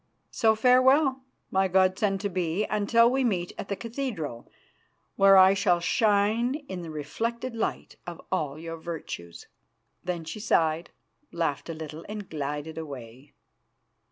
So 0.31 0.55
farewell, 0.55 1.21
my 1.51 1.67
god 1.67 1.99
son 1.99 2.17
to 2.25 2.29
be, 2.29 2.63
until 2.65 3.07
we 3.11 3.23
meet 3.23 3.53
at 3.59 3.67
the 3.69 3.75
cathedral, 3.75 4.51
where 5.15 5.37
I 5.37 5.53
shall 5.53 5.79
shine 5.79 6.55
in 6.67 6.81
the 6.81 6.89
reflected 6.89 7.55
light 7.55 7.97
of 8.07 8.19
all 8.31 8.57
your 8.57 8.77
virtues." 8.77 9.45
Then 10.03 10.25
she 10.25 10.39
sighed, 10.39 10.89
laughed 11.31 11.69
a 11.69 11.75
little, 11.75 12.03
and 12.09 12.27
glided 12.27 12.79
away. 12.79 13.35